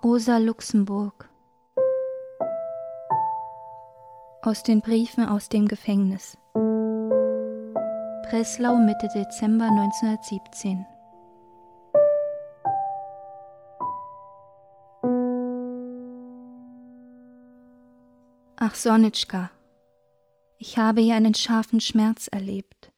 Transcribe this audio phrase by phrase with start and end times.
[0.00, 1.28] Rosa Luxemburg.
[4.42, 6.38] Aus den Briefen aus dem Gefängnis.
[8.22, 10.86] Breslau Mitte Dezember 1917
[18.54, 19.50] Ach Sonitschka,
[20.58, 22.92] ich habe hier einen scharfen Schmerz erlebt.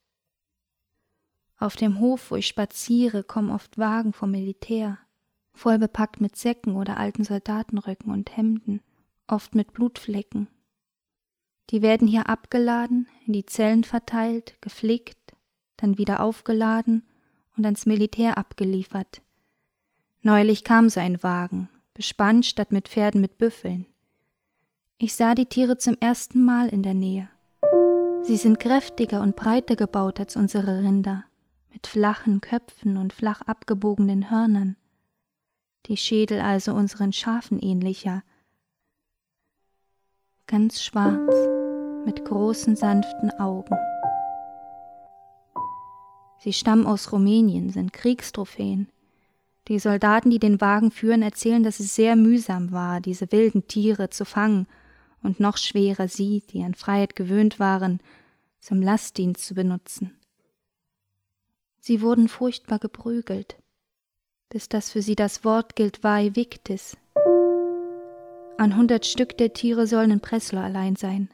[1.58, 4.98] Auf dem Hof, wo ich spaziere, kommen oft Wagen vom Militär
[5.54, 8.80] voll bepackt mit Säcken oder alten Soldatenröcken und Hemden,
[9.26, 10.48] oft mit Blutflecken.
[11.70, 15.34] Die werden hier abgeladen, in die Zellen verteilt, geflickt,
[15.76, 17.04] dann wieder aufgeladen
[17.56, 19.22] und ans Militär abgeliefert.
[20.22, 23.86] Neulich kam so ein Wagen, bespannt statt mit Pferden mit Büffeln.
[24.98, 27.30] Ich sah die Tiere zum ersten Mal in der Nähe.
[28.22, 31.24] Sie sind kräftiger und breiter gebaut als unsere Rinder,
[31.72, 34.76] mit flachen Köpfen und flach abgebogenen Hörnern
[35.86, 38.22] die Schädel also unseren Schafen ähnlicher.
[40.46, 41.34] Ganz schwarz,
[42.04, 43.76] mit großen sanften Augen.
[46.38, 48.88] Sie stammen aus Rumänien, sind Kriegstrophäen.
[49.68, 54.10] Die Soldaten, die den Wagen führen, erzählen, dass es sehr mühsam war, diese wilden Tiere
[54.10, 54.66] zu fangen,
[55.22, 58.00] und noch schwerer sie, die an Freiheit gewöhnt waren,
[58.58, 60.16] zum Lastdienst zu benutzen.
[61.78, 63.59] Sie wurden furchtbar geprügelt
[64.50, 66.96] bis das für sie das Wort gilt vae victis.
[68.58, 71.30] An hundert Stück der Tiere sollen in Breslau allein sein.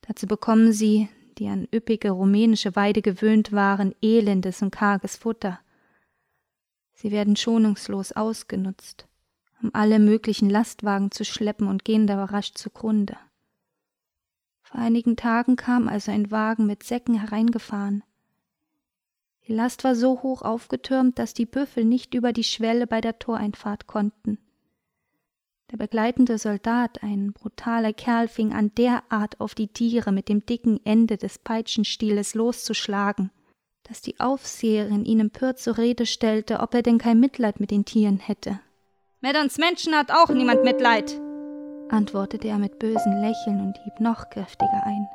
[0.00, 5.60] Dazu bekommen sie, die an üppige rumänische Weide gewöhnt waren, elendes und karges Futter.
[6.94, 9.06] Sie werden schonungslos ausgenutzt,
[9.62, 13.16] um alle möglichen Lastwagen zu schleppen und gehen dabei rasch zugrunde.
[14.62, 18.02] Vor einigen Tagen kam also ein Wagen mit Säcken hereingefahren.
[19.48, 23.18] Die Last war so hoch aufgetürmt, dass die Büffel nicht über die Schwelle bei der
[23.18, 24.38] Toreinfahrt konnten.
[25.70, 30.80] Der begleitende Soldat, ein brutaler Kerl, fing an derart auf die Tiere mit dem dicken
[30.84, 33.30] Ende des Peitschenstieles loszuschlagen,
[33.84, 37.86] dass die Aufseherin ihn empört zur Rede stellte, ob er denn kein Mitleid mit den
[37.86, 38.60] Tieren hätte.
[39.20, 41.20] Mit uns Menschen hat auch niemand Mitleid,
[41.88, 45.08] antwortete er mit bösen Lächeln und hieb noch kräftiger ein.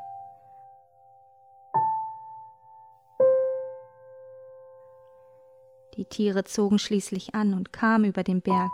[5.96, 8.72] Die Tiere zogen schließlich an und kamen über den Berg,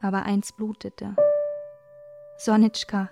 [0.00, 1.16] aber eins blutete.
[2.38, 3.10] Sonnitschka,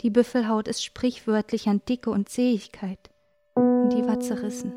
[0.00, 3.10] die Büffelhaut ist sprichwörtlich an Dicke und Zähigkeit,
[3.54, 4.72] und die war zerrissen.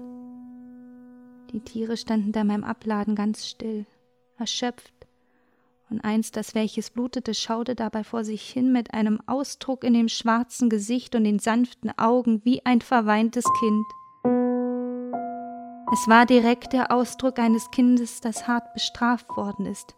[1.52, 3.86] Die Tiere standen da beim Abladen ganz still,
[4.38, 4.94] erschöpft,
[5.90, 10.10] und eins, das welches blutete, schaute dabei vor sich hin mit einem Ausdruck in dem
[10.10, 13.86] schwarzen Gesicht und den sanften Augen wie ein verweintes Kind.
[15.90, 19.96] Es war direkt der Ausdruck eines Kindes, das hart bestraft worden ist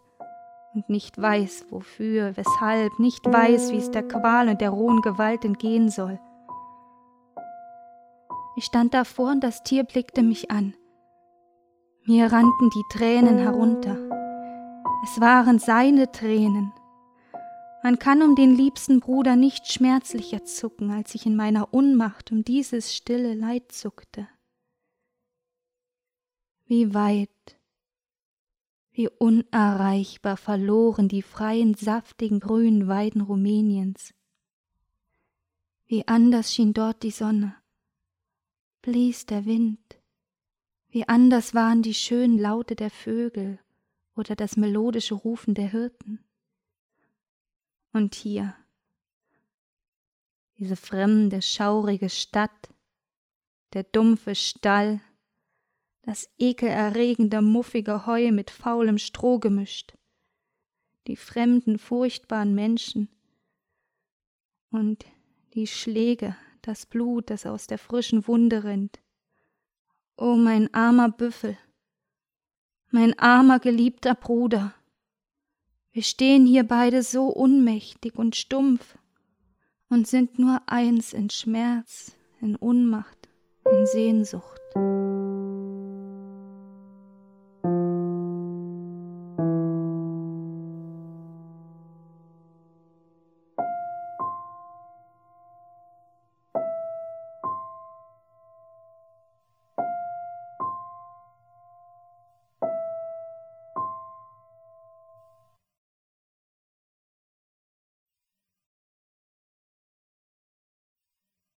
[0.72, 5.44] und nicht weiß, wofür, weshalb, nicht weiß, wie es der Qual und der rohen Gewalt
[5.44, 6.20] entgehen soll.
[8.54, 10.74] Ich stand davor und das Tier blickte mich an.
[12.04, 13.96] Mir rannten die Tränen herunter.
[15.02, 16.72] Es waren seine Tränen.
[17.82, 22.44] Man kann um den liebsten Bruder nicht schmerzlicher zucken, als ich in meiner Unmacht um
[22.44, 24.28] dieses stille Leid zuckte
[26.70, 27.58] wie weit,
[28.92, 34.14] wie unerreichbar verloren die freien, saftigen, grünen Weiden Rumäniens.
[35.86, 37.56] Wie anders schien dort die Sonne,
[38.82, 39.80] blies der Wind,
[40.90, 43.58] wie anders waren die schönen Laute der Vögel
[44.14, 46.24] oder das melodische Rufen der Hirten.
[47.92, 48.54] Und hier,
[50.56, 52.72] diese fremde, schaurige Stadt,
[53.72, 55.00] der dumpfe Stall,
[56.02, 59.94] das ekelerregende, muffige Heu mit faulem Stroh gemischt,
[61.06, 63.08] die fremden, furchtbaren Menschen
[64.70, 65.04] und
[65.54, 69.00] die Schläge, das Blut, das aus der frischen Wunde rinnt.
[70.16, 71.56] O mein armer Büffel,
[72.90, 74.74] mein armer geliebter Bruder,
[75.92, 78.96] wir stehen hier beide so unmächtig und stumpf
[79.88, 83.28] und sind nur eins in Schmerz, in Unmacht,
[83.64, 84.59] in Sehnsucht.